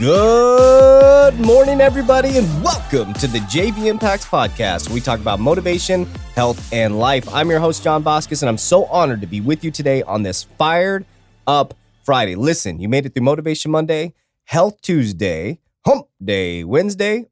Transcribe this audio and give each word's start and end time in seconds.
Good 0.00 1.38
morning, 1.38 1.82
everybody, 1.82 2.38
and 2.38 2.64
welcome 2.64 3.12
to 3.12 3.26
the 3.26 3.40
JV 3.40 3.84
Impacts 3.84 4.24
Podcast. 4.24 4.88
Where 4.88 4.94
we 4.94 5.00
talk 5.02 5.20
about 5.20 5.40
motivation, 5.40 6.06
health, 6.34 6.72
and 6.72 6.98
life. 6.98 7.28
I'm 7.34 7.50
your 7.50 7.60
host, 7.60 7.84
John 7.84 8.02
Vasquez, 8.02 8.42
and 8.42 8.48
I'm 8.48 8.56
so 8.56 8.86
honored 8.86 9.20
to 9.20 9.26
be 9.26 9.42
with 9.42 9.62
you 9.62 9.70
today 9.70 10.02
on 10.04 10.22
this 10.22 10.44
fired 10.44 11.04
up 11.46 11.74
Friday. 12.02 12.34
Listen, 12.34 12.80
you 12.80 12.88
made 12.88 13.04
it 13.04 13.12
through 13.12 13.24
Motivation 13.24 13.70
Monday, 13.70 14.14
Health 14.44 14.80
Tuesday, 14.80 15.58
Hump 15.84 16.06
Day 16.24 16.64
Wednesday, 16.64 17.26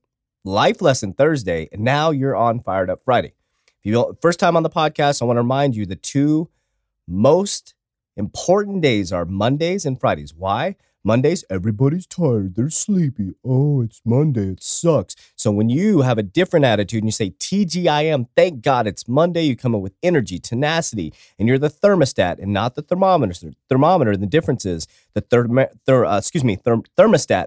Life 0.45 0.83
Lesson 0.83 1.14
Thursday, 1.14 1.70
and 1.73 1.80
now 1.80 2.11
you're 2.11 2.37
on 2.37 2.61
Fired 2.61 2.91
Up 2.91 3.00
Friday. 3.03 3.33
If 3.78 3.87
you 3.87 4.14
first 4.20 4.39
time 4.39 4.59
on 4.59 4.62
the 4.62 4.69
podcast, 4.69 5.23
I 5.23 5.25
want 5.25 5.39
to 5.39 5.41
remind 5.42 5.75
you 5.75 5.87
the 5.87 5.97
two 5.97 6.50
most 7.06 7.73
important 8.14 8.83
days 8.83 9.11
are 9.11 9.25
Mondays 9.25 9.87
and 9.87 9.98
Fridays. 9.98 10.34
Why? 10.34 10.77
Mondays, 11.09 11.43
everybody's 11.48 12.07
tired. 12.07 12.55
They're 12.55 12.69
sleepy. 12.69 13.33
Oh, 13.43 13.80
it's 13.80 14.03
Monday. 14.05 14.48
It 14.48 14.62
sucks. 14.62 15.17
So 15.37 15.51
when 15.51 15.71
you 15.71 16.03
have 16.03 16.19
a 16.19 16.23
different 16.23 16.67
attitude 16.67 16.98
and 17.03 17.09
you 17.09 17.12
say, 17.12 17.31
TGIM, 17.31 18.27
thank 18.37 18.61
God 18.61 18.87
it's 18.87 19.09
Monday, 19.09 19.41
you 19.45 19.57
come 19.57 19.75
in 19.75 19.81
with 19.81 19.95
energy, 20.03 20.39
tenacity, 20.39 21.15
and 21.39 21.48
you're 21.48 21.59
the 21.59 21.71
thermostat 21.71 22.39
and 22.39 22.53
not 22.53 22.75
the 22.75 22.83
thermometer. 22.83 23.33
Thermometer, 23.71 24.19
the 24.19 24.27
difference 24.27 24.67
is 24.67 24.87
the 25.15 25.23
therm- 25.23 25.71
ther- 25.87 26.05
uh, 26.05 26.19
excuse 26.19 26.45
me, 26.45 26.59
therm- 26.59 26.84
thermostat 26.95 27.47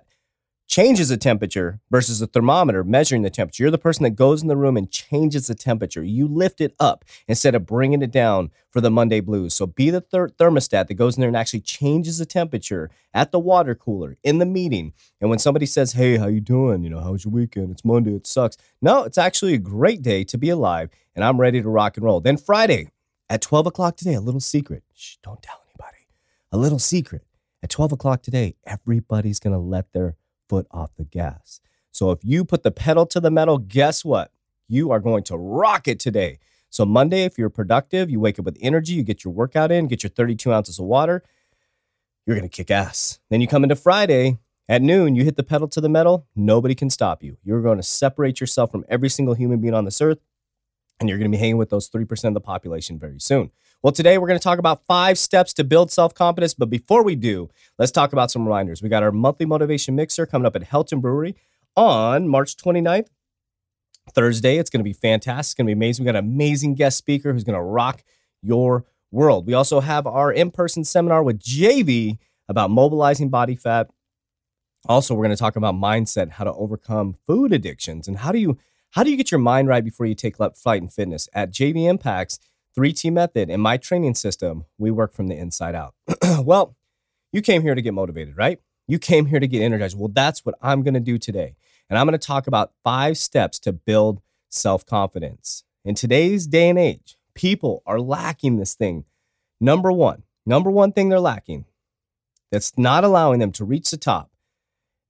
changes 0.68 1.10
the 1.10 1.18
temperature 1.18 1.82
versus 1.92 2.20
the 2.20 2.28
thermometer 2.28 2.82
measuring 2.84 3.24
the 3.24 3.30
temperature. 3.30 3.64
You're 3.64 3.72
the 3.72 3.78
person 3.78 4.04
that 4.04 4.12
goes 4.12 4.42
in 4.42 4.48
the 4.48 4.56
room 4.56 4.78
and 4.78 4.90
changes 4.90 5.48
the 5.48 5.56
temperature. 5.56 6.02
You 6.02 6.28
lift 6.28 6.62
it 6.62 6.74
up 6.80 7.04
instead 7.28 7.56
of 7.56 7.66
bringing 7.66 8.02
it 8.02 8.12
down 8.12 8.52
for 8.70 8.80
the 8.80 8.90
Monday 8.90 9.20
blues. 9.20 9.54
So 9.54 9.68
be 9.68 9.90
the 9.90 10.00
ther- 10.00 10.30
thermostat 10.30 10.88
that 10.88 10.94
goes 10.94 11.18
in 11.18 11.22
there 11.22 11.28
and 11.28 11.36
actually 11.36 11.60
changes 11.60 12.20
the 12.20 12.26
temperature 12.26 12.90
at 13.14 13.32
the 13.32 13.40
water 13.40 13.76
cooler 13.76 14.16
in 14.24 14.38
the 14.38 14.46
meeting. 14.46 14.94
And 15.20 15.30
when 15.30 15.40
somebody 15.40 15.66
says, 15.66 15.92
"Hey, 15.92 16.16
how 16.16 16.28
you 16.28 16.40
doing? 16.40 16.84
You 16.84 16.90
know, 16.90 17.02
how's 17.02 17.26
your 17.26 17.34
weekend? 17.34 17.72
It's 17.72 17.84
Monday. 17.84 18.16
It 18.16 18.26
sucks." 18.26 18.56
No, 18.82 19.04
it's 19.04 19.18
actually 19.18 19.54
a 19.54 19.60
great 19.60 20.02
day 20.02 20.24
to 20.24 20.38
be 20.38 20.50
alive, 20.50 20.90
and 21.16 21.26
I'm 21.26 21.40
ready 21.40 21.62
to 21.62 21.70
rock 21.70 21.98
and 21.98 22.06
roll. 22.06 22.22
Then 22.22 22.38
Friday 22.38 22.88
at 23.30 23.42
12 23.42 23.68
o'clock 23.68 23.98
today, 23.98 24.14
a 24.14 24.22
little 24.22 24.40
secret. 24.40 24.84
Shh, 24.94 25.18
don't 25.22 25.42
tell 25.42 25.62
anybody. 25.68 26.08
A 26.52 26.58
little 26.58 26.80
secret. 26.80 27.24
At 27.64 27.70
12 27.70 27.92
o'clock 27.92 28.24
today, 28.24 28.56
everybody's 28.66 29.40
gonna 29.40 29.60
let 29.60 29.92
their 29.92 30.16
foot 30.52 30.68
off 30.70 30.94
the 30.98 31.06
gas. 31.06 31.62
So 31.92 32.12
if 32.12 32.20
you 32.26 32.44
put 32.44 32.64
the 32.64 32.72
pedal 32.72 33.06
to 33.06 33.22
the 33.22 33.32
metal, 33.32 33.58
guess 33.58 34.04
what? 34.04 34.34
You 34.68 34.92
are 34.92 35.00
going 35.00 35.24
to 35.24 35.38
rock 35.38 35.88
it 35.88 35.98
today. 35.98 36.40
So 36.70 36.86
Monday, 36.86 37.24
if 37.24 37.38
you're 37.38 37.50
productive, 37.50 38.10
you 38.10 38.20
wake 38.20 38.38
up 38.38 38.44
with 38.44 38.58
energy, 38.60 38.94
you 38.96 39.04
get 39.04 39.24
your 39.24 39.34
workout 39.34 39.72
in, 39.72 39.88
get 39.88 40.04
your 40.04 40.10
32 40.10 40.52
ounces 40.52 40.78
of 40.78 40.84
water, 40.84 41.24
you're 42.26 42.36
going 42.36 42.50
to 42.50 42.54
kick 42.54 42.70
ass. 42.70 43.20
Then 43.30 43.40
you 43.40 43.48
come 43.48 43.64
into 43.64 43.78
Friday 43.78 44.40
at 44.68 44.82
noon, 44.82 45.16
you 45.16 45.24
hit 45.24 45.38
the 45.38 45.44
pedal 45.44 45.70
to 45.70 45.80
the 45.80 45.88
metal, 45.88 46.28
nobody 46.36 46.76
can 46.76 46.90
stop 46.90 47.24
you. 47.24 47.38
You're 47.46 47.62
going 47.62 47.78
to 47.78 47.84
separate 47.84 48.42
yourself 48.42 48.72
from 48.72 48.84
every 48.90 49.10
single 49.10 49.36
human 49.36 49.62
being 49.62 49.74
on 49.74 49.86
this 49.86 50.02
earth, 50.02 50.20
and 51.02 51.10
you're 51.10 51.18
going 51.18 51.30
to 51.30 51.36
be 51.36 51.40
hanging 51.40 51.58
with 51.58 51.72
those 51.72 51.90
3% 51.90 52.26
of 52.26 52.34
the 52.34 52.40
population 52.40 52.98
very 52.98 53.20
soon. 53.20 53.52
Well, 53.82 53.92
today 53.92 54.20
we're 54.20 54.28
going 54.28 54.40
to 54.40 54.44
talk 54.44 54.60
about 54.60 54.86
five 54.86 55.18
steps 55.18 55.52
to 55.56 55.64
build 55.64 55.92
self 55.92 56.14
confidence. 56.14 56.54
But 56.54 56.70
before 56.70 57.04
we 57.04 57.16
do, 57.16 57.50
let's 57.80 57.92
talk 57.92 58.14
about 58.14 58.30
some 58.30 58.46
reminders. 58.46 58.84
We 58.84 58.90
got 58.90 59.02
our 59.02 59.12
monthly 59.12 59.48
motivation 59.48 59.96
mixer 59.96 60.28
coming 60.28 60.46
up 60.46 60.56
at 60.56 60.62
Helton 60.62 61.02
Brewery 61.02 61.36
on 61.76 62.28
March 62.28 62.56
29th, 62.56 63.08
Thursday. 64.14 64.58
It's 64.58 64.70
going 64.70 64.82
to 64.82 64.84
be 64.84 64.94
fantastic. 64.94 65.50
It's 65.50 65.54
going 65.56 65.66
to 65.66 65.70
be 65.70 65.74
amazing. 65.74 66.06
We 66.06 66.12
got 66.12 66.20
an 66.20 66.26
amazing 66.26 66.76
guest 66.76 67.00
speaker 67.00 67.34
who's 67.34 67.44
going 67.44 67.58
to 67.58 67.64
rock 67.64 68.04
your 68.44 68.86
world. 69.10 69.48
We 69.48 69.56
also 69.56 69.80
have 69.80 70.06
our 70.06 70.32
in 70.32 70.52
person 70.52 70.84
seminar 70.84 71.24
with 71.24 71.40
JV 71.40 72.20
about 72.48 72.70
mobilizing 72.70 73.30
body 73.30 73.56
fat. 73.56 73.90
Also, 74.88 75.16
we're 75.16 75.24
going 75.26 75.36
to 75.36 75.40
talk 75.40 75.56
about 75.56 75.74
mindset, 75.76 76.32
how 76.32 76.44
to 76.44 76.54
overcome 76.54 77.16
food 77.26 77.52
addictions, 77.52 78.08
and 78.08 78.18
how 78.18 78.32
do 78.32 78.38
you 78.38 78.58
how 78.92 79.04
do 79.04 79.12
you 79.12 79.18
get 79.18 79.32
your 79.32 79.40
mind 79.40 79.68
right 79.68 79.84
before 79.84 80.06
you 80.06 80.16
take 80.16 80.40
up 80.40 80.58
fight 80.58 80.82
and 80.82 80.92
fitness 80.92 81.30
at 81.34 81.52
JV 81.52 81.90
Impacts 81.90 82.40
3T 82.78 83.12
method 83.12 83.50
in 83.50 83.60
my 83.60 83.78
training 83.78 84.16
system, 84.16 84.66
we 84.78 84.92
work 84.92 85.14
from 85.14 85.28
the 85.28 85.36
inside 85.36 85.76
out. 85.76 85.94
well, 86.40 86.76
you 87.32 87.42
came 87.42 87.62
here 87.62 87.76
to 87.76 87.82
get 87.82 87.94
motivated, 87.94 88.38
right? 88.38 88.60
You 88.88 89.00
came 89.00 89.28
here 89.28 89.40
to 89.40 89.48
get 89.48 89.62
energized. 89.62 89.98
Well, 89.98 90.12
that's 90.14 90.46
what 90.46 90.56
I'm 90.62 90.84
going 90.84 90.94
to 90.94 91.00
do 91.00 91.18
today. 91.18 91.56
And 91.90 91.98
I'm 91.98 92.06
going 92.06 92.18
to 92.18 92.26
talk 92.26 92.48
about 92.48 92.74
five 92.84 93.18
steps 93.18 93.60
to 93.60 93.74
build 93.74 94.22
self 94.50 94.86
confidence. 94.86 95.64
In 95.84 95.96
today's 95.96 96.48
day 96.48 96.70
and 96.70 96.80
age, 96.80 97.18
people 97.34 97.84
are 97.86 98.00
lacking 98.00 98.58
this 98.58 98.76
thing. 98.76 99.06
Number 99.60 99.92
one, 99.92 100.24
number 100.46 100.70
one 100.70 100.92
thing 100.92 101.10
they're 101.10 101.20
lacking 101.20 101.66
that's 102.52 102.78
not 102.78 103.04
allowing 103.04 103.40
them 103.40 103.52
to 103.54 103.66
reach 103.66 103.92
the 103.92 103.98
top. 103.98 104.32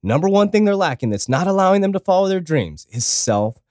Number 0.02 0.28
one 0.28 0.50
thing 0.50 0.64
they're 0.64 0.76
lacking 0.76 1.10
that's 1.10 1.28
not 1.28 1.46
allowing 1.46 1.80
them 1.80 1.92
to 1.92 2.00
follow 2.00 2.28
their 2.28 2.40
dreams 2.40 2.86
is 2.90 3.06
self 3.06 3.61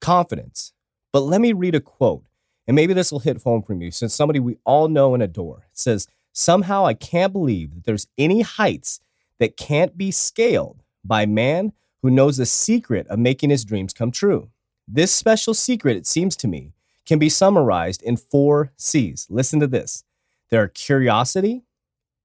confidence. 0.00 0.72
But 1.12 1.20
let 1.20 1.40
me 1.40 1.52
read 1.52 1.74
a 1.74 1.80
quote 1.80 2.24
and 2.66 2.74
maybe 2.74 2.94
this 2.94 3.12
will 3.12 3.20
hit 3.20 3.42
home 3.42 3.62
for 3.62 3.74
you 3.74 3.90
since 3.90 4.14
somebody 4.14 4.40
we 4.40 4.58
all 4.64 4.88
know 4.88 5.14
and 5.14 5.22
adore. 5.22 5.66
It 5.70 5.78
says, 5.78 6.08
Somehow 6.32 6.84
I 6.84 6.94
can't 6.94 7.32
believe 7.32 7.74
that 7.74 7.84
there's 7.84 8.08
any 8.18 8.42
heights 8.42 9.00
that 9.38 9.56
can't 9.56 9.96
be 9.96 10.10
scaled 10.10 10.82
by 11.04 11.24
man 11.24 11.72
who 12.02 12.10
knows 12.10 12.36
the 12.36 12.46
secret 12.46 13.06
of 13.08 13.18
making 13.18 13.50
his 13.50 13.64
dreams 13.64 13.92
come 13.92 14.10
true. 14.10 14.50
This 14.86 15.12
special 15.12 15.54
secret, 15.54 15.96
it 15.96 16.06
seems 16.06 16.36
to 16.36 16.48
me, 16.48 16.72
can 17.06 17.18
be 17.18 17.28
summarized 17.28 18.02
in 18.02 18.16
four 18.16 18.72
C's. 18.76 19.26
Listen 19.30 19.60
to 19.60 19.66
this 19.66 20.04
there 20.50 20.62
are 20.62 20.68
curiosity, 20.68 21.64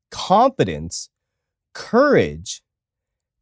confidence, 0.09 1.09
courage, 1.73 2.61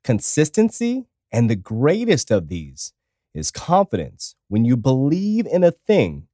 consistency, 0.03 1.05
and 1.31 1.49
the 1.49 1.55
greatest 1.55 2.31
of 2.31 2.47
these 2.47 2.93
is 3.33 3.51
confidence. 3.51 4.35
When 4.47 4.65
you 4.65 4.75
believe 4.77 5.45
in 5.45 5.63
a 5.63 5.71
thing, 5.71 6.27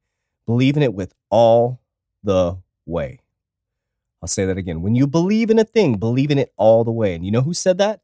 believe 0.45 0.77
in 0.77 0.83
it 0.83 0.93
with 0.93 1.13
all 1.29 1.79
the 2.23 2.57
way. 2.85 3.19
I'll 4.21 4.27
say 4.27 4.45
that 4.45 4.57
again. 4.57 4.81
When 4.81 4.95
you 4.95 5.05
believe 5.05 5.49
in 5.49 5.59
a 5.59 5.63
thing, 5.63 5.97
believe 5.97 6.31
in 6.31 6.39
it 6.39 6.53
all 6.57 6.83
the 6.83 6.91
way. 6.91 7.13
And 7.13 7.25
you 7.25 7.31
know 7.31 7.41
who 7.41 7.53
said 7.53 7.77
that? 7.77 8.01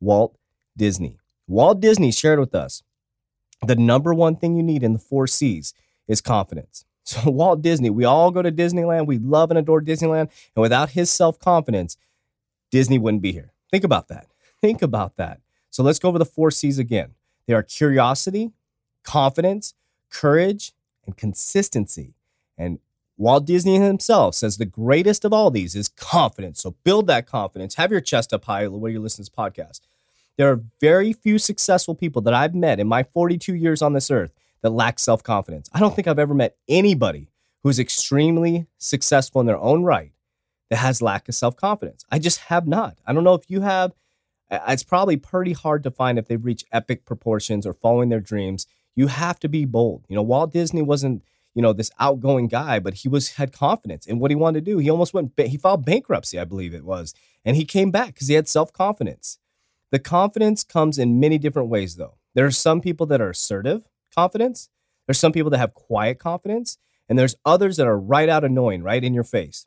Walt 0.00 0.36
Disney. 0.76 1.18
Walt 1.48 1.80
Disney 1.80 2.12
shared 2.12 2.38
with 2.38 2.54
us 2.54 2.82
the 3.66 3.76
number 3.76 4.14
one 4.14 4.36
thing 4.36 4.56
you 4.56 4.62
need 4.62 4.82
in 4.82 4.92
the 4.92 4.98
four 4.98 5.26
C's 5.26 5.74
is 6.08 6.20
confidence. 6.20 6.84
So, 7.06 7.30
Walt 7.30 7.60
Disney, 7.60 7.90
we 7.90 8.06
all 8.06 8.30
go 8.30 8.40
to 8.40 8.50
Disneyland. 8.50 9.06
We 9.06 9.18
love 9.18 9.50
and 9.50 9.58
adore 9.58 9.82
Disneyland. 9.82 10.30
And 10.56 10.62
without 10.62 10.88
his 10.88 11.10
self 11.10 11.38
confidence, 11.38 11.98
Disney 12.70 12.98
wouldn't 12.98 13.22
be 13.22 13.30
here. 13.30 13.52
Think 13.70 13.84
about 13.84 14.08
that. 14.08 14.26
Think 14.62 14.80
about 14.80 15.18
that. 15.18 15.40
So, 15.68 15.82
let's 15.82 15.98
go 15.98 16.08
over 16.08 16.18
the 16.18 16.24
four 16.24 16.50
C's 16.50 16.78
again. 16.78 17.10
They 17.46 17.54
are 17.54 17.62
curiosity, 17.62 18.52
confidence, 19.02 19.74
courage, 20.10 20.72
and 21.04 21.16
consistency. 21.16 22.14
And 22.56 22.78
Walt 23.16 23.44
Disney 23.44 23.78
himself 23.78 24.34
says 24.34 24.56
the 24.56 24.64
greatest 24.64 25.24
of 25.24 25.32
all 25.32 25.50
these 25.50 25.74
is 25.74 25.88
confidence. 25.88 26.62
So 26.62 26.74
build 26.84 27.06
that 27.06 27.26
confidence. 27.26 27.74
Have 27.76 27.92
your 27.92 28.00
chest 28.00 28.32
up 28.32 28.44
high 28.44 28.66
while 28.66 28.90
you're 28.90 29.00
listening 29.00 29.26
to 29.26 29.30
this 29.30 29.36
podcast. 29.36 29.80
There 30.36 30.50
are 30.50 30.62
very 30.80 31.12
few 31.12 31.38
successful 31.38 31.94
people 31.94 32.22
that 32.22 32.34
I've 32.34 32.54
met 32.54 32.80
in 32.80 32.88
my 32.88 33.04
42 33.04 33.54
years 33.54 33.82
on 33.82 33.92
this 33.92 34.10
earth 34.10 34.32
that 34.62 34.70
lack 34.70 34.98
self 34.98 35.22
confidence. 35.22 35.68
I 35.72 35.78
don't 35.78 35.94
think 35.94 36.08
I've 36.08 36.18
ever 36.18 36.34
met 36.34 36.56
anybody 36.68 37.28
who's 37.62 37.78
extremely 37.78 38.66
successful 38.78 39.40
in 39.40 39.46
their 39.46 39.58
own 39.58 39.84
right 39.84 40.12
that 40.70 40.76
has 40.76 41.00
lack 41.00 41.28
of 41.28 41.34
self 41.34 41.56
confidence. 41.56 42.04
I 42.10 42.18
just 42.18 42.40
have 42.40 42.66
not. 42.66 42.98
I 43.06 43.12
don't 43.12 43.24
know 43.24 43.34
if 43.34 43.48
you 43.48 43.60
have. 43.60 43.92
Uh, 44.54 44.72
it's 44.72 44.84
probably 44.84 45.16
pretty 45.16 45.52
hard 45.52 45.82
to 45.82 45.90
find 45.90 46.18
if 46.18 46.28
they've 46.28 46.44
reached 46.44 46.66
epic 46.72 47.04
proportions 47.04 47.66
or 47.66 47.72
following 47.72 48.08
their 48.08 48.20
dreams 48.20 48.66
you 48.94 49.08
have 49.08 49.38
to 49.40 49.48
be 49.48 49.64
bold. 49.64 50.04
You 50.08 50.16
know, 50.16 50.22
Walt 50.22 50.52
Disney 50.52 50.82
wasn't, 50.82 51.22
you 51.54 51.62
know, 51.62 51.72
this 51.72 51.90
outgoing 51.98 52.48
guy, 52.48 52.78
but 52.78 52.94
he 52.94 53.08
was 53.08 53.32
had 53.32 53.52
confidence 53.52 54.06
in 54.06 54.18
what 54.18 54.30
he 54.30 54.34
wanted 54.34 54.64
to 54.64 54.70
do. 54.72 54.78
He 54.78 54.90
almost 54.90 55.14
went 55.14 55.32
he 55.36 55.56
filed 55.56 55.84
bankruptcy, 55.84 56.38
I 56.38 56.44
believe 56.44 56.74
it 56.74 56.84
was, 56.84 57.14
and 57.44 57.56
he 57.56 57.64
came 57.64 57.90
back 57.90 58.14
because 58.14 58.28
he 58.28 58.34
had 58.34 58.48
self-confidence. 58.48 59.38
The 59.90 59.98
confidence 59.98 60.64
comes 60.64 60.98
in 60.98 61.20
many 61.20 61.38
different 61.38 61.68
ways 61.68 61.96
though. 61.96 62.18
There 62.34 62.46
are 62.46 62.50
some 62.50 62.80
people 62.80 63.06
that 63.06 63.20
are 63.20 63.30
assertive 63.30 63.88
confidence, 64.14 64.68
there's 65.06 65.18
some 65.18 65.32
people 65.32 65.50
that 65.50 65.58
have 65.58 65.74
quiet 65.74 66.18
confidence, 66.18 66.78
and 67.08 67.18
there's 67.18 67.36
others 67.44 67.76
that 67.76 67.86
are 67.86 67.98
right 67.98 68.28
out 68.28 68.44
annoying, 68.44 68.82
right 68.82 69.02
in 69.02 69.14
your 69.14 69.24
face. 69.24 69.66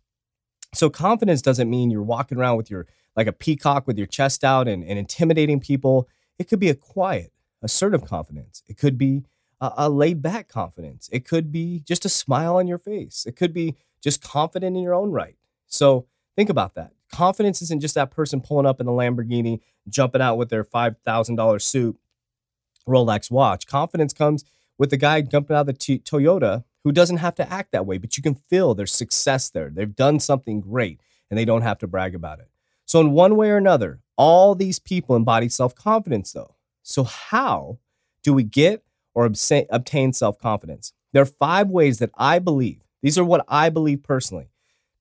So 0.74 0.90
confidence 0.90 1.42
doesn't 1.42 1.70
mean 1.70 1.92
you're 1.92 2.04
walking 2.04 2.38
around 2.38 2.58
with 2.58 2.70
your 2.70 2.88
like 3.18 3.28
a 3.28 3.34
peacock 3.34 3.88
with 3.88 3.98
your 3.98 4.08
chest 4.08 4.46
out 4.46 4.68
and, 4.68 4.84
and 4.84 4.98
intimidating 4.98 5.60
people. 5.60 6.08
It 6.40 6.48
could 6.48 6.60
be 6.60 6.70
a 6.70 6.76
quiet, 6.76 7.34
assertive 7.62 8.06
confidence. 8.06 8.64
It 8.68 8.78
could 8.78 8.98
be 8.98 9.24
a, 9.60 9.74
a 9.76 9.90
laid 9.90 10.22
back 10.22 10.48
confidence. 10.48 11.10
It 11.12 11.26
could 11.26 11.52
be 11.52 11.82
just 11.82 12.06
a 12.06 12.10
smile 12.10 12.56
on 12.56 12.68
your 12.68 12.78
face. 12.78 13.26
It 13.26 13.36
could 13.36 13.54
be 13.54 13.76
just 14.02 14.22
confident 14.22 14.78
in 14.78 14.84
your 14.84 14.94
own 14.94 15.12
right. 15.12 15.36
So 15.66 16.08
Think 16.38 16.52
about 16.52 16.76
that. 16.76 16.92
Confidence 17.12 17.64
isn't 17.64 17.82
just 17.82 17.96
that 17.96 18.12
person 18.12 18.42
pulling 18.42 18.68
up 18.68 18.80
in 18.80 18.86
the 18.86 18.92
Lamborghini, 18.92 19.60
jumping 19.90 20.22
out 20.22 20.38
with 20.38 20.50
their 20.50 20.64
$5,000 20.64 21.62
suit, 21.62 21.98
Rolex 22.88 23.32
watch. 23.32 23.66
Confidence 23.66 24.14
comes 24.14 24.46
with 24.78 24.92
the 24.92 24.98
guy 24.98 25.22
jumping 25.22 25.56
out 25.56 25.62
of 25.62 25.66
the 25.66 25.74
t- 25.74 26.00
Toyota 26.00 26.64
who 26.84 26.92
doesn't 26.92 27.18
have 27.18 27.34
to 27.36 27.52
act 27.52 27.72
that 27.72 27.88
way, 27.88 27.98
but 27.98 28.16
you 28.18 28.24
can 28.24 28.36
feel 28.36 28.76
their 28.76 28.86
success 28.86 29.50
there. 29.50 29.72
They've 29.72 29.96
done 29.96 30.20
something 30.20 30.62
great 30.62 31.02
and 31.32 31.40
they 31.40 31.44
don't 31.44 31.64
have 31.64 31.80
to 31.80 31.88
brag 31.88 32.14
about 32.14 32.40
it. 32.40 32.50
So, 32.88 33.02
in 33.02 33.12
one 33.12 33.36
way 33.36 33.50
or 33.50 33.58
another, 33.58 34.00
all 34.18 34.56
these 34.56 34.80
people 34.80 35.16
embody 35.16 35.50
self 35.50 35.76
confidence, 35.76 36.32
though. 36.32 36.56
So, 36.84 37.04
how 37.04 37.80
do 38.24 38.34
we 38.34 38.44
get 38.44 38.82
or 39.14 39.26
obtain 39.26 40.14
self 40.14 40.40
confidence? 40.40 40.94
There 41.12 41.22
are 41.22 41.26
five 41.26 41.70
ways 41.70 42.00
that 42.00 42.12
I 42.16 42.40
believe, 42.40 42.82
these 43.02 43.18
are 43.18 43.26
what 43.26 43.46
I 43.50 43.70
believe 43.70 44.04
personally, 44.04 44.50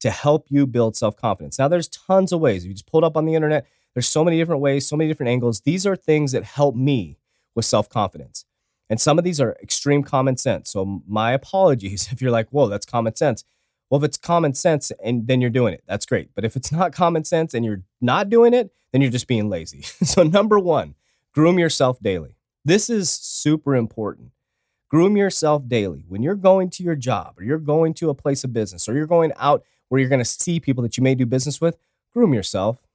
to 0.01 0.11
help 0.11 0.47
you 0.51 0.67
build 0.67 0.97
self 0.97 1.17
confidence. 1.17 1.61
Now, 1.61 1.69
there's 1.69 1.89
tons 1.89 2.33
of 2.33 2.41
ways. 2.41 2.65
If 2.65 2.69
you 2.69 2.75
just 2.75 2.91
pulled 2.91 3.05
up 3.05 3.17
on 3.17 3.25
the 3.25 3.37
internet, 3.37 3.67
there's 3.95 4.09
so 4.09 4.25
many 4.25 4.37
different 4.37 4.63
ways, 4.63 4.87
so 4.87 4.97
many 4.97 5.09
different 5.09 5.31
angles. 5.31 5.61
These 5.61 5.87
are 5.87 5.97
things 5.97 6.33
that 6.33 6.43
help 6.43 6.75
me 6.75 7.19
with 7.55 7.65
self 7.65 7.89
confidence. 7.89 8.45
And 8.91 9.01
some 9.01 9.17
of 9.17 9.25
these 9.25 9.41
are 9.41 9.57
extreme 9.63 10.03
common 10.03 10.37
sense. 10.37 10.71
So, 10.71 11.03
my 11.07 11.31
apologies 11.33 12.09
if 12.13 12.21
you're 12.21 12.33
like, 12.33 12.49
whoa, 12.51 12.67
that's 12.67 12.85
common 12.85 13.15
sense. 13.15 13.45
Well, 13.91 14.03
if 14.03 14.09
it's 14.09 14.17
common 14.17 14.55
sense 14.55 14.91
and 15.03 15.27
then 15.27 15.41
you're 15.41 15.51
doing 15.51 15.75
it, 15.75 15.85
that's 15.87 16.07
great. 16.07 16.31
But 16.35 16.45
if 16.45 16.57
it's 16.57 16.73
not 16.73 16.93
common 16.93 17.25
sense 17.25 17.55
and 17.55 17.65
you're 17.65 17.83
not 18.01 18.29
doing 18.29 18.53
it, 18.53 18.73
then 18.93 19.01
you're 19.01 19.11
just 19.11 19.29
being 19.29 19.49
lazy. 19.49 19.83
so, 20.05 20.23
number 20.23 20.59
one, 20.59 20.95
groom 21.33 21.59
yourself 21.59 22.01
daily. 22.01 22.37
This 22.65 22.91
is 22.91 23.11
super 23.11 23.77
important. 23.77 24.33
Groom 24.89 25.17
yourself 25.17 25.69
daily. 25.69 26.05
When 26.09 26.23
you're 26.23 26.35
going 26.35 26.71
to 26.71 26.83
your 26.83 26.97
job 26.97 27.35
or 27.39 27.45
you're 27.45 27.59
going 27.59 27.95
to 27.95 28.11
a 28.11 28.15
place 28.15 28.45
of 28.45 28.53
business 28.53 28.89
or 28.89 28.95
you're 28.95 29.07
going 29.07 29.33
out 29.37 29.63
where 29.89 30.01
you're 30.01 30.09
going 30.09 30.21
to 30.21 30.25
see 30.25 30.59
people 30.59 30.83
that 30.83 30.97
you 30.97 31.03
may 31.03 31.15
do 31.15 31.27
business 31.27 31.61
with, 31.61 31.77
groom 32.13 32.35
yourself. 32.35 32.87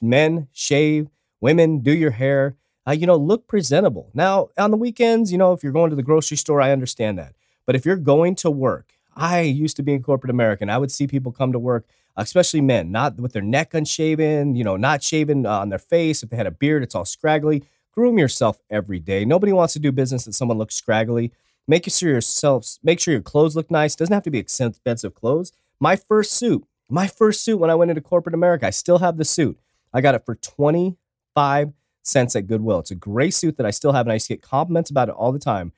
Men, 0.00 0.48
shave. 0.52 1.08
Women, 1.40 1.80
do 1.80 1.92
your 1.92 2.12
hair. 2.12 2.56
Uh, 2.86 2.92
you 2.92 3.06
know, 3.06 3.16
look 3.16 3.46
presentable. 3.46 4.10
Now, 4.14 4.48
on 4.56 4.70
the 4.70 4.76
weekends, 4.76 5.32
you 5.32 5.38
know, 5.38 5.52
if 5.52 5.62
you're 5.62 5.72
going 5.72 5.90
to 5.90 5.96
the 5.96 6.02
grocery 6.02 6.36
store, 6.36 6.60
I 6.60 6.72
understand 6.72 7.18
that. 7.18 7.34
But 7.66 7.76
if 7.76 7.84
you're 7.84 7.96
going 7.96 8.34
to 8.36 8.50
work, 8.50 8.93
I 9.16 9.40
used 9.40 9.76
to 9.76 9.82
be 9.82 9.92
in 9.92 10.02
corporate 10.02 10.30
America 10.30 10.62
and 10.64 10.70
I 10.70 10.78
would 10.78 10.90
see 10.90 11.06
people 11.06 11.32
come 11.32 11.52
to 11.52 11.58
work, 11.58 11.86
especially 12.16 12.60
men, 12.60 12.90
not 12.90 13.16
with 13.20 13.32
their 13.32 13.42
neck 13.42 13.74
unshaven, 13.74 14.56
you 14.56 14.64
know, 14.64 14.76
not 14.76 15.02
shaven 15.02 15.46
uh, 15.46 15.60
on 15.60 15.68
their 15.68 15.78
face. 15.78 16.22
If 16.22 16.30
they 16.30 16.36
had 16.36 16.46
a 16.46 16.50
beard, 16.50 16.82
it's 16.82 16.94
all 16.94 17.04
scraggly. 17.04 17.64
Groom 17.92 18.18
yourself 18.18 18.60
every 18.70 18.98
day. 18.98 19.24
Nobody 19.24 19.52
wants 19.52 19.72
to 19.74 19.78
do 19.78 19.92
business 19.92 20.24
that 20.24 20.34
someone 20.34 20.58
looks 20.58 20.74
scraggly. 20.74 21.32
Make 21.66 21.88
sure 21.90 22.10
yourself, 22.10 22.76
make 22.82 23.00
sure 23.00 23.12
your 23.12 23.22
clothes 23.22 23.56
look 23.56 23.70
nice. 23.70 23.96
Doesn't 23.96 24.12
have 24.12 24.24
to 24.24 24.30
be 24.30 24.38
expensive 24.38 25.14
clothes. 25.14 25.52
My 25.80 25.96
first 25.96 26.32
suit, 26.32 26.66
my 26.90 27.06
first 27.06 27.42
suit 27.42 27.58
when 27.58 27.70
I 27.70 27.74
went 27.74 27.90
into 27.90 28.00
corporate 28.00 28.34
America, 28.34 28.66
I 28.66 28.70
still 28.70 28.98
have 28.98 29.16
the 29.16 29.24
suit. 29.24 29.58
I 29.92 30.00
got 30.00 30.14
it 30.14 30.24
for 30.26 30.34
25 30.34 31.72
cents 32.02 32.36
at 32.36 32.46
Goodwill. 32.46 32.80
It's 32.80 32.90
a 32.90 32.96
gray 32.96 33.30
suit 33.30 33.56
that 33.56 33.66
I 33.66 33.70
still 33.70 33.92
have, 33.92 34.06
and 34.06 34.12
I 34.12 34.16
used 34.16 34.26
to 34.26 34.34
get 34.34 34.42
compliments 34.42 34.90
about 34.90 35.08
it 35.08 35.14
all 35.14 35.32
the 35.32 35.38
time. 35.38 35.72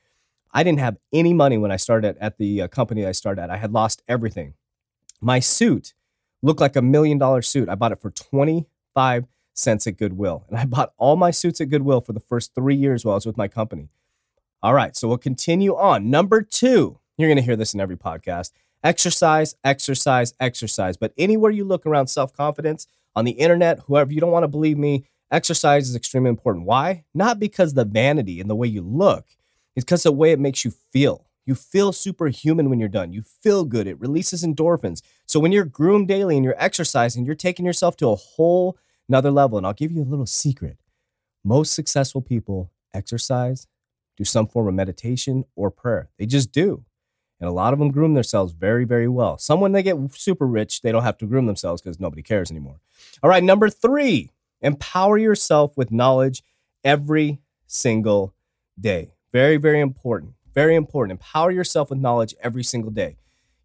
I 0.53 0.63
didn't 0.63 0.79
have 0.79 0.97
any 1.13 1.33
money 1.33 1.57
when 1.57 1.71
I 1.71 1.77
started 1.77 2.17
at 2.19 2.37
the 2.37 2.63
uh, 2.63 2.67
company 2.67 3.05
I 3.05 3.11
started 3.11 3.41
at. 3.41 3.49
I 3.49 3.57
had 3.57 3.73
lost 3.73 4.01
everything. 4.07 4.53
My 5.21 5.39
suit 5.39 5.93
looked 6.41 6.61
like 6.61 6.75
a 6.75 6.81
million 6.81 7.17
dollar 7.17 7.41
suit. 7.41 7.69
I 7.69 7.75
bought 7.75 7.91
it 7.91 8.01
for 8.01 8.11
25 8.11 9.25
cents 9.53 9.87
at 9.87 9.97
Goodwill. 9.97 10.45
And 10.49 10.57
I 10.57 10.65
bought 10.65 10.93
all 10.97 11.15
my 11.15 11.31
suits 11.31 11.59
at 11.61 11.69
Goodwill 11.69 12.01
for 12.01 12.13
the 12.13 12.19
first 12.19 12.53
three 12.55 12.75
years 12.75 13.03
while 13.03 13.13
I 13.13 13.17
was 13.17 13.25
with 13.25 13.37
my 13.37 13.47
company. 13.47 13.89
All 14.63 14.73
right, 14.73 14.95
so 14.95 15.07
we'll 15.07 15.17
continue 15.17 15.75
on. 15.75 16.09
Number 16.09 16.41
two, 16.41 16.99
you're 17.17 17.29
going 17.29 17.37
to 17.37 17.43
hear 17.43 17.55
this 17.55 17.73
in 17.73 17.79
every 17.79 17.97
podcast 17.97 18.51
exercise, 18.83 19.55
exercise, 19.63 20.33
exercise. 20.39 20.97
But 20.97 21.13
anywhere 21.17 21.51
you 21.51 21.65
look 21.65 21.85
around 21.85 22.07
self 22.07 22.33
confidence 22.33 22.87
on 23.15 23.25
the 23.25 23.31
internet, 23.31 23.79
whoever 23.87 24.13
you 24.13 24.21
don't 24.21 24.31
want 24.31 24.43
to 24.43 24.47
believe 24.47 24.77
me, 24.77 25.05
exercise 25.31 25.89
is 25.89 25.95
extremely 25.95 26.29
important. 26.29 26.65
Why? 26.65 27.03
Not 27.13 27.39
because 27.39 27.73
the 27.73 27.85
vanity 27.85 28.39
and 28.39 28.49
the 28.49 28.55
way 28.55 28.67
you 28.67 28.81
look, 28.81 29.25
it's 29.77 29.85
because 29.85 30.01
the 30.01 30.11
way 30.11 30.31
it 30.31 30.39
makes 30.39 30.65
you 30.65 30.71
feel. 30.91 31.27
You 31.45 31.53
feel 31.53 31.93
superhuman 31.93 32.67
when 32.67 32.79
you're 32.79 32.89
done. 32.89 33.13
You 33.13 33.21
feel 33.21 33.63
good. 33.63 33.85
It 33.85 33.99
releases 33.99 34.43
endorphins. 34.43 35.03
So 35.27 35.39
when 35.39 35.51
you're 35.51 35.65
groomed 35.65 36.07
daily 36.07 36.35
and 36.35 36.43
you're 36.43 36.55
exercising, 36.57 37.25
you're 37.25 37.35
taking 37.35 37.63
yourself 37.63 37.95
to 37.97 38.09
a 38.09 38.15
whole 38.15 38.75
another 39.07 39.29
level. 39.29 39.55
And 39.55 39.67
I'll 39.67 39.73
give 39.73 39.91
you 39.91 40.01
a 40.01 40.03
little 40.03 40.25
secret. 40.25 40.79
Most 41.43 41.73
successful 41.73 42.23
people 42.23 42.71
exercise, 42.91 43.67
do 44.17 44.23
some 44.23 44.47
form 44.47 44.67
of 44.67 44.73
meditation 44.73 45.45
or 45.55 45.69
prayer. 45.69 46.09
They 46.17 46.25
just 46.25 46.51
do. 46.51 46.83
And 47.39 47.47
a 47.47 47.53
lot 47.53 47.71
of 47.71 47.77
them 47.77 47.91
groom 47.91 48.15
themselves 48.15 48.53
very, 48.53 48.83
very 48.83 49.07
well. 49.07 49.37
Some, 49.37 49.61
when 49.61 49.73
they 49.73 49.83
get 49.83 49.95
super 50.11 50.47
rich, 50.47 50.81
they 50.81 50.91
don't 50.91 51.03
have 51.03 51.19
to 51.19 51.27
groom 51.27 51.45
themselves 51.45 51.83
because 51.83 51.99
nobody 51.99 52.23
cares 52.23 52.49
anymore. 52.49 52.79
All 53.21 53.29
right, 53.29 53.43
number 53.43 53.69
three, 53.69 54.31
empower 54.59 55.19
yourself 55.19 55.77
with 55.77 55.91
knowledge 55.91 56.41
every 56.83 57.41
single 57.67 58.33
day. 58.79 59.11
Very, 59.37 59.57
very 59.57 59.81
important. 59.81 60.33
Very 60.55 60.73
important. 60.73 61.11
Empower 61.11 61.51
yourself 61.51 61.91
with 61.91 61.99
knowledge 61.99 62.33
every 62.41 62.63
single 62.63 62.89
day. 62.89 63.17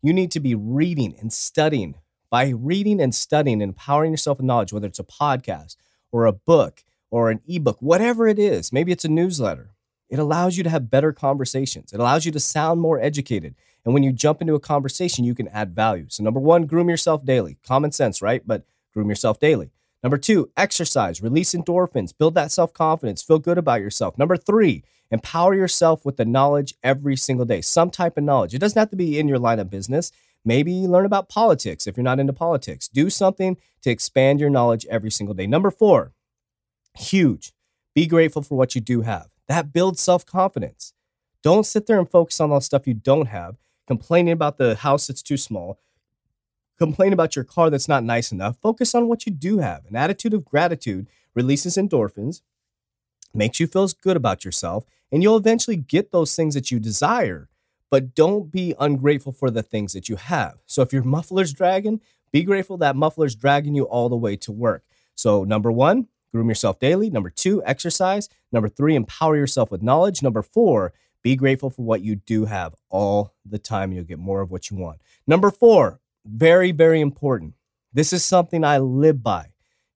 You 0.02 0.12
need 0.12 0.30
to 0.32 0.38
be 0.38 0.54
reading 0.54 1.16
and 1.18 1.32
studying. 1.32 1.94
By 2.28 2.50
reading 2.50 3.00
and 3.00 3.14
studying 3.14 3.62
and 3.62 3.70
empowering 3.70 4.10
yourself 4.10 4.36
with 4.36 4.44
knowledge, 4.44 4.74
whether 4.74 4.86
it's 4.86 4.98
a 4.98 5.02
podcast 5.04 5.76
or 6.12 6.26
a 6.26 6.32
book 6.34 6.84
or 7.10 7.30
an 7.30 7.40
ebook, 7.48 7.78
whatever 7.80 8.28
it 8.28 8.38
is, 8.38 8.70
maybe 8.70 8.92
it's 8.92 9.06
a 9.06 9.08
newsletter, 9.08 9.70
it 10.10 10.18
allows 10.18 10.58
you 10.58 10.62
to 10.62 10.68
have 10.68 10.90
better 10.90 11.10
conversations. 11.10 11.94
It 11.94 12.00
allows 12.00 12.26
you 12.26 12.32
to 12.32 12.40
sound 12.40 12.82
more 12.82 13.00
educated. 13.00 13.54
And 13.86 13.94
when 13.94 14.02
you 14.02 14.12
jump 14.12 14.42
into 14.42 14.54
a 14.54 14.60
conversation, 14.60 15.24
you 15.24 15.34
can 15.34 15.48
add 15.48 15.74
value. 15.74 16.04
So, 16.10 16.22
number 16.22 16.40
one, 16.40 16.66
groom 16.66 16.90
yourself 16.90 17.24
daily. 17.24 17.56
Common 17.66 17.92
sense, 17.92 18.20
right? 18.20 18.46
But 18.46 18.66
groom 18.92 19.08
yourself 19.08 19.40
daily. 19.40 19.70
Number 20.02 20.18
two, 20.18 20.50
exercise, 20.54 21.22
release 21.22 21.54
endorphins, 21.54 22.12
build 22.16 22.34
that 22.34 22.52
self 22.52 22.74
confidence, 22.74 23.22
feel 23.22 23.38
good 23.38 23.56
about 23.56 23.80
yourself. 23.80 24.18
Number 24.18 24.36
three, 24.36 24.84
empower 25.12 25.54
yourself 25.54 26.04
with 26.04 26.16
the 26.16 26.24
knowledge 26.24 26.74
every 26.82 27.16
single 27.16 27.44
day, 27.44 27.60
some 27.60 27.90
type 27.90 28.16
of 28.16 28.24
knowledge. 28.24 28.54
It 28.54 28.58
doesn't 28.58 28.78
have 28.78 28.90
to 28.90 28.96
be 28.96 29.18
in 29.18 29.28
your 29.28 29.38
line 29.38 29.60
of 29.60 29.70
business. 29.70 30.10
Maybe 30.44 30.88
learn 30.88 31.06
about 31.06 31.28
politics 31.28 31.86
if 31.86 31.96
you're 31.96 32.02
not 32.02 32.18
into 32.18 32.32
politics. 32.32 32.88
Do 32.88 33.10
something 33.10 33.58
to 33.82 33.90
expand 33.90 34.40
your 34.40 34.50
knowledge 34.50 34.86
every 34.90 35.10
single 35.10 35.34
day. 35.34 35.46
Number 35.46 35.70
four, 35.70 36.12
huge, 36.94 37.52
be 37.94 38.06
grateful 38.06 38.42
for 38.42 38.56
what 38.56 38.74
you 38.74 38.80
do 38.80 39.02
have. 39.02 39.28
That 39.46 39.72
builds 39.72 40.00
self 40.00 40.24
confidence. 40.26 40.94
Don't 41.42 41.66
sit 41.66 41.86
there 41.86 41.98
and 41.98 42.10
focus 42.10 42.40
on 42.40 42.50
all 42.50 42.58
the 42.58 42.64
stuff 42.64 42.86
you 42.86 42.94
don't 42.94 43.26
have, 43.26 43.56
complaining 43.86 44.32
about 44.32 44.58
the 44.58 44.76
house 44.76 45.08
that's 45.08 45.22
too 45.22 45.36
small, 45.36 45.78
complain 46.78 47.12
about 47.12 47.36
your 47.36 47.44
car 47.44 47.68
that's 47.68 47.88
not 47.88 48.02
nice 48.02 48.32
enough. 48.32 48.56
Focus 48.62 48.94
on 48.94 49.08
what 49.08 49.26
you 49.26 49.32
do 49.32 49.58
have. 49.58 49.84
An 49.86 49.96
attitude 49.96 50.34
of 50.34 50.44
gratitude 50.44 51.06
releases 51.34 51.76
endorphins, 51.76 52.40
makes 53.34 53.60
you 53.60 53.66
feel 53.66 53.88
good 54.02 54.16
about 54.16 54.44
yourself, 54.44 54.84
and 55.12 55.22
you'll 55.22 55.36
eventually 55.36 55.76
get 55.76 56.10
those 56.10 56.34
things 56.34 56.54
that 56.54 56.70
you 56.70 56.80
desire. 56.80 57.48
But 57.90 58.14
don't 58.14 58.50
be 58.50 58.74
ungrateful 58.80 59.32
for 59.32 59.50
the 59.50 59.62
things 59.62 59.92
that 59.92 60.08
you 60.08 60.16
have. 60.16 60.54
So 60.66 60.80
if 60.80 60.92
your 60.92 61.02
muffler's 61.04 61.52
dragging, 61.52 62.00
be 62.32 62.42
grateful 62.42 62.78
that 62.78 62.96
muffler's 62.96 63.34
dragging 63.34 63.74
you 63.74 63.84
all 63.84 64.08
the 64.08 64.16
way 64.16 64.36
to 64.36 64.50
work. 64.50 64.84
So, 65.14 65.44
number 65.44 65.70
one, 65.70 66.08
groom 66.32 66.48
yourself 66.48 66.80
daily. 66.80 67.10
Number 67.10 67.28
two, 67.28 67.62
exercise. 67.66 68.30
Number 68.50 68.70
three, 68.70 68.96
empower 68.96 69.36
yourself 69.36 69.70
with 69.70 69.82
knowledge. 69.82 70.22
Number 70.22 70.40
four, 70.40 70.94
be 71.22 71.36
grateful 71.36 71.68
for 71.70 71.82
what 71.82 72.00
you 72.00 72.16
do 72.16 72.46
have 72.46 72.74
all 72.90 73.34
the 73.44 73.58
time, 73.58 73.92
you'll 73.92 74.04
get 74.04 74.18
more 74.18 74.40
of 74.40 74.50
what 74.50 74.70
you 74.70 74.76
want. 74.76 75.00
Number 75.26 75.50
four, 75.50 76.00
very, 76.24 76.72
very 76.72 77.00
important. 77.00 77.54
This 77.92 78.12
is 78.12 78.24
something 78.24 78.64
I 78.64 78.78
live 78.78 79.22
by. 79.22 79.52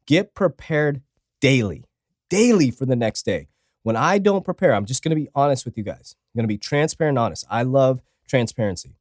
Get 0.07 0.35
prepared 0.35 1.01
daily, 1.41 1.85
daily 2.31 2.71
for 2.71 2.87
the 2.87 2.95
next 2.95 3.25
day. 3.25 3.49
When 3.87 3.95
I 3.95 4.19
don't 4.19 4.45
prepare, 4.45 4.75
I'm 4.75 4.85
just 4.85 5.05
going 5.05 5.11
to 5.11 5.23
be 5.23 5.29
honest 5.33 5.65
with 5.65 5.79
you 5.79 5.85
guys. 5.85 6.17
I'm 6.19 6.41
going 6.41 6.43
to 6.43 6.53
be 6.53 6.59
transparent 6.59 7.17
and 7.17 7.25
honest. 7.25 7.47
I 7.49 7.63
love 7.63 8.03
transparency. 8.27 8.97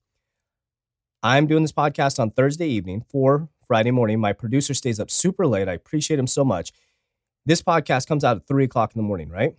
I'm 1.24 1.48
doing 1.48 1.64
this 1.64 1.72
podcast 1.72 2.20
on 2.20 2.30
Thursday 2.30 2.68
evening 2.68 3.04
for 3.10 3.50
Friday 3.68 3.90
morning. 3.90 4.20
My 4.20 4.32
producer 4.32 4.76
stays 4.76 5.00
up 5.00 5.10
super 5.10 5.48
late. 5.48 5.68
I 5.68 5.74
appreciate 5.74 6.20
him 6.20 6.28
so 6.28 6.46
much. 6.46 6.72
This 7.48 7.64
podcast 7.64 8.06
comes 8.06 8.24
out 8.24 8.38
at 8.38 8.48
three 8.48 8.66
o'clock 8.66 8.94
in 8.94 9.00
the 9.00 9.08
morning, 9.08 9.30
right? 9.30 9.56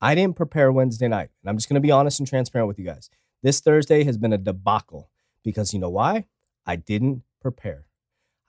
I 0.00 0.16
didn't 0.16 0.34
prepare 0.34 0.72
Wednesday 0.72 1.06
night. 1.06 1.30
And 1.44 1.48
I'm 1.48 1.56
just 1.56 1.68
going 1.68 1.80
to 1.80 1.86
be 1.86 1.92
honest 1.92 2.18
and 2.18 2.28
transparent 2.28 2.66
with 2.66 2.80
you 2.80 2.84
guys. 2.84 3.08
This 3.44 3.60
Thursday 3.60 4.02
has 4.02 4.18
been 4.18 4.32
a 4.32 4.38
debacle 4.38 5.08
because 5.44 5.72
you 5.72 5.78
know 5.78 5.90
why? 5.90 6.26
I 6.66 6.74
didn't 6.74 7.22
prepare. 7.40 7.86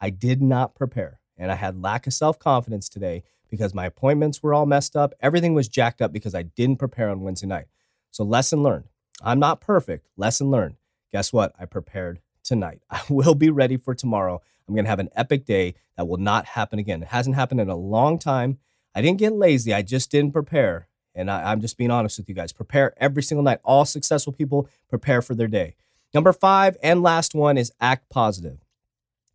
I 0.01 0.10
did 0.10 0.41
not 0.41 0.74
prepare. 0.74 1.19
And 1.38 1.51
I 1.51 1.55
had 1.55 1.84
lack 1.84 2.07
of 2.07 2.13
self 2.15 2.39
confidence 2.39 2.89
today 2.89 3.22
because 3.50 3.74
my 3.74 3.86
appointments 3.86 4.42
were 4.42 4.54
all 4.54 4.66
messed 4.66 4.96
up. 4.96 5.13
Everything 5.22 5.54
was 5.54 5.68
jacked 5.68 6.01
up 6.01 6.12
because 6.12 6.36
I 6.36 6.44
didn't 6.44 6.77
prepare 6.77 7.10
on 7.10 7.22
Wednesday 7.22 7.48
night. 7.48 7.66
So, 8.12 8.24
lesson 8.24 8.63
learned. 8.63 8.86
I'm 9.22 9.39
not 9.39 9.62
perfect. 9.62 10.08
Lesson 10.16 10.50
learned. 10.50 10.75
Guess 11.12 11.34
what? 11.34 11.54
I 11.60 11.66
prepared 11.66 12.20
tonight. 12.44 12.82
I 12.89 13.01
will 13.10 13.36
be 13.36 13.50
ready 13.50 13.77
for 13.77 13.94
tomorrow. 13.96 14.42
I'm 14.68 14.74
going 14.74 14.86
to 14.86 14.89
have 14.89 15.00
an 15.00 15.10
epic 15.16 15.46
day 15.46 15.75
that 15.96 16.08
will 16.08 16.18
not 16.18 16.46
happen 16.46 16.80
again. 16.80 17.01
It 17.01 17.10
hasn't 17.10 17.36
happened 17.36 17.62
in 17.62 17.70
a 17.70 17.75
long 17.75 18.20
time. 18.20 18.60
I 18.94 19.01
didn't 19.01 19.20
get 19.20 19.34
lazy. 19.34 19.74
I 19.74 19.82
just 19.82 20.12
didn't 20.12 20.34
prepare. 20.34 20.88
And 21.16 21.32
I, 21.32 21.51
am 21.51 21.62
just 21.62 21.77
being 21.77 21.89
honest 21.89 22.20
with 22.20 22.30
you 22.30 22.36
guys. 22.36 22.51
Prepare 22.51 22.94
every 22.98 23.24
single 23.24 23.44
night. 23.44 23.60
All 23.63 23.86
successful 23.86 24.34
people 24.34 24.70
prepare 24.89 25.22
for 25.22 25.36
their 25.36 25.48
day. 25.48 25.75
Number 26.13 26.34
five 26.34 26.77
and 26.84 27.01
last 27.01 27.34
one 27.34 27.58
is 27.58 27.72
act 27.82 28.10
positive. 28.10 28.60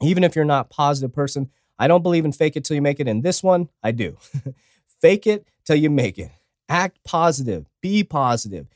Even 0.01 0.25
if 0.25 0.35
you're 0.37 0.45
not 0.45 0.67
a 0.67 0.69
positive 0.69 1.13
person, 1.13 1.51
I 1.79 1.89
don't 1.89 2.03
believe 2.03 2.25
in 2.25 2.33
fake 2.33 2.57
it 2.57 2.65
till 2.65 2.75
you 2.75 2.83
make 2.83 3.01
it. 3.01 3.09
In 3.09 3.23
this 3.23 3.43
one, 3.43 3.69
I 3.83 3.93
do. 3.93 4.17
fake 5.01 5.27
it 5.27 5.47
till 5.65 5.77
you 5.77 5.91
make 5.91 6.19
it. 6.19 6.31
Act 6.69 6.99
positive, 7.05 7.67
be 7.81 8.05
positive 8.05 8.67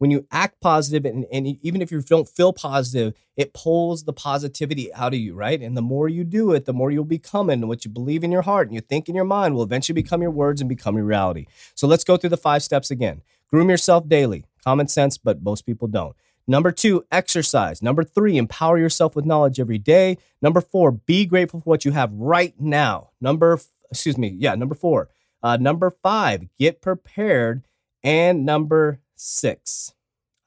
when 0.00 0.10
you 0.10 0.26
act 0.32 0.62
positive 0.62 1.04
and, 1.04 1.26
and 1.30 1.58
even 1.62 1.82
if 1.82 1.92
you 1.92 2.00
don't 2.00 2.26
feel 2.26 2.54
positive, 2.54 3.12
it 3.36 3.52
pulls 3.52 4.04
the 4.04 4.14
positivity 4.14 4.92
out 4.94 5.12
of 5.12 5.20
you, 5.20 5.34
right? 5.34 5.60
And 5.60 5.76
the 5.76 5.82
more 5.82 6.08
you 6.08 6.24
do 6.24 6.52
it, 6.52 6.64
the 6.64 6.72
more 6.72 6.90
you'll 6.90 7.04
become 7.04 7.50
and 7.50 7.68
what 7.68 7.84
you 7.84 7.90
believe 7.90 8.24
in 8.24 8.32
your 8.32 8.40
heart 8.40 8.66
and 8.66 8.74
you 8.74 8.80
think 8.80 9.10
in 9.10 9.14
your 9.14 9.26
mind 9.26 9.54
will 9.54 9.62
eventually 9.62 9.92
become 9.92 10.22
your 10.22 10.30
words 10.30 10.62
and 10.62 10.70
become 10.70 10.96
your 10.96 11.04
reality. 11.04 11.44
So 11.74 11.86
let's 11.86 12.02
go 12.02 12.16
through 12.16 12.30
the 12.30 12.38
five 12.38 12.62
steps 12.62 12.90
again. 12.90 13.20
Groom 13.50 13.68
yourself 13.68 14.08
daily. 14.08 14.46
Common 14.64 14.88
sense, 14.88 15.18
but 15.18 15.42
most 15.42 15.66
people 15.66 15.86
don't. 15.86 16.16
Number 16.50 16.72
two, 16.72 17.04
exercise. 17.12 17.80
Number 17.80 18.02
three, 18.02 18.36
empower 18.36 18.76
yourself 18.76 19.14
with 19.14 19.24
knowledge 19.24 19.60
every 19.60 19.78
day. 19.78 20.18
Number 20.42 20.60
four, 20.60 20.90
be 20.90 21.24
grateful 21.24 21.60
for 21.60 21.70
what 21.70 21.84
you 21.84 21.92
have 21.92 22.12
right 22.12 22.54
now. 22.58 23.10
Number, 23.20 23.60
excuse 23.88 24.18
me, 24.18 24.34
yeah, 24.36 24.56
number 24.56 24.74
four. 24.74 25.10
Uh, 25.44 25.58
number 25.58 25.92
five, 26.02 26.48
get 26.58 26.82
prepared. 26.82 27.62
And 28.02 28.44
number 28.44 28.98
six. 29.14 29.94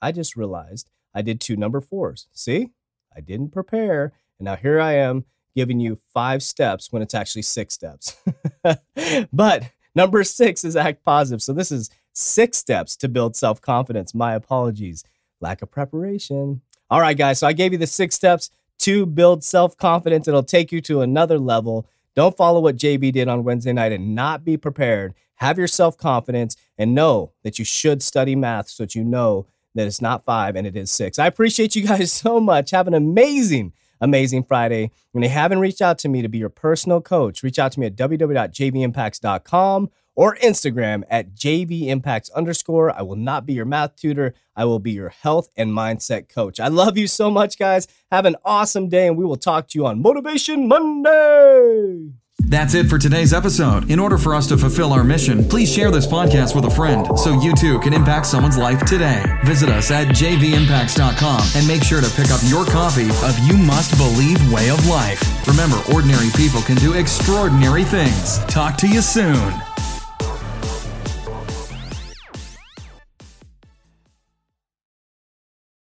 I 0.01 0.11
just 0.11 0.35
realized 0.35 0.89
I 1.15 1.21
did 1.21 1.39
two 1.39 1.55
number 1.55 1.79
fours. 1.79 2.27
See, 2.33 2.71
I 3.15 3.21
didn't 3.21 3.51
prepare. 3.53 4.11
And 4.39 4.45
now 4.45 4.57
here 4.57 4.81
I 4.81 4.95
am 4.95 5.23
giving 5.55 5.79
you 5.79 5.99
five 6.13 6.43
steps 6.43 6.91
when 6.91 7.01
it's 7.01 7.13
actually 7.13 7.43
six 7.43 7.75
steps. 7.75 8.17
but 9.31 9.71
number 9.95 10.25
six 10.25 10.65
is 10.65 10.75
act 10.75 11.05
positive. 11.05 11.41
So 11.41 11.53
this 11.53 11.71
is 11.71 11.89
six 12.11 12.57
steps 12.57 12.97
to 12.97 13.07
build 13.07 13.37
self 13.37 13.61
confidence. 13.61 14.13
My 14.13 14.33
apologies. 14.33 15.05
Lack 15.43 15.61
of 15.61 15.69
preparation. 15.69 16.61
All 16.89 17.01
right, 17.01 17.17
guys. 17.17 17.39
So 17.39 17.47
I 17.47 17.53
gave 17.53 17.73
you 17.73 17.77
the 17.77 17.85
six 17.85 18.15
steps 18.15 18.49
to 18.79 19.05
build 19.05 19.43
self 19.43 19.77
confidence. 19.77 20.27
It'll 20.27 20.41
take 20.41 20.71
you 20.71 20.81
to 20.81 21.01
another 21.01 21.37
level. 21.37 21.85
Don't 22.15 22.37
follow 22.37 22.61
what 22.61 22.77
JV 22.77 23.11
did 23.11 23.27
on 23.27 23.43
Wednesday 23.43 23.73
night 23.73 23.91
and 23.91 24.15
not 24.15 24.45
be 24.45 24.55
prepared. 24.57 25.13
Have 25.35 25.57
your 25.57 25.67
self 25.67 25.97
confidence 25.97 26.55
and 26.77 26.95
know 26.95 27.33
that 27.43 27.59
you 27.59 27.65
should 27.65 28.01
study 28.01 28.35
math 28.35 28.69
so 28.69 28.83
that 28.83 28.95
you 28.95 29.03
know 29.03 29.45
that 29.75 29.85
it's 29.85 30.01
not 30.01 30.23
five 30.23 30.55
and 30.55 30.65
it 30.65 30.77
is 30.77 30.89
six. 30.89 31.19
I 31.19 31.27
appreciate 31.27 31.75
you 31.75 31.85
guys 31.85 32.11
so 32.23 32.39
much. 32.39 32.71
Have 32.71 32.87
an 32.87 32.93
amazing, 32.93 33.73
amazing 33.99 34.43
Friday. 34.43 34.91
When 35.11 35.23
you 35.23 35.29
haven't 35.29 35.59
reached 35.59 35.81
out 35.81 35.97
to 35.99 36.09
me 36.09 36.21
to 36.21 36.29
be 36.29 36.37
your 36.37 36.49
personal 36.49 37.01
coach, 37.01 37.43
reach 37.43 37.59
out 37.59 37.73
to 37.73 37.79
me 37.79 37.87
at 37.87 37.95
www.jvimpacts.com 37.95 39.89
or 40.15 40.35
Instagram 40.37 41.03
at 41.09 41.35
jvimpacts 41.35 42.31
underscore. 42.33 42.91
I 42.91 43.01
will 43.01 43.15
not 43.15 43.45
be 43.45 43.53
your 43.53 43.65
math 43.65 43.95
tutor. 43.95 44.33
I 44.55 44.65
will 44.65 44.79
be 44.79 44.91
your 44.91 45.09
health 45.09 45.49
and 45.55 45.71
mindset 45.71 46.29
coach. 46.29 46.59
I 46.59 46.67
love 46.67 46.97
you 46.97 47.07
so 47.07 47.31
much, 47.31 47.57
guys. 47.57 47.87
Have 48.11 48.25
an 48.25 48.35
awesome 48.45 48.89
day, 48.89 49.07
and 49.07 49.17
we 49.17 49.25
will 49.25 49.35
talk 49.35 49.67
to 49.69 49.79
you 49.79 49.85
on 49.85 50.01
Motivation 50.01 50.67
Monday. 50.67 52.11
That's 52.45 52.73
it 52.73 52.87
for 52.87 52.97
today's 52.97 53.33
episode. 53.33 53.89
In 53.89 53.99
order 53.99 54.17
for 54.17 54.35
us 54.35 54.47
to 54.47 54.57
fulfill 54.57 54.91
our 54.91 55.03
mission, 55.03 55.47
please 55.47 55.73
share 55.73 55.91
this 55.91 56.05
podcast 56.05 56.55
with 56.55 56.65
a 56.65 56.69
friend 56.69 57.17
so 57.17 57.39
you 57.41 57.55
too 57.55 57.79
can 57.79 57.93
impact 57.93 58.25
someone's 58.25 58.57
life 58.57 58.83
today. 58.85 59.23
Visit 59.45 59.69
us 59.69 59.91
at 59.91 60.07
jvimpacts.com 60.07 61.41
and 61.55 61.67
make 61.67 61.83
sure 61.83 62.01
to 62.01 62.09
pick 62.09 62.31
up 62.31 62.41
your 62.45 62.65
copy 62.65 63.09
of 63.09 63.39
You 63.47 63.57
Must 63.57 63.97
Believe 63.97 64.51
Way 64.51 64.69
of 64.69 64.85
Life. 64.87 65.47
Remember, 65.47 65.81
ordinary 65.93 66.29
people 66.35 66.61
can 66.61 66.75
do 66.75 66.93
extraordinary 66.93 67.85
things. 67.85 68.39
Talk 68.45 68.77
to 68.77 68.87
you 68.87 69.01
soon. 69.01 69.53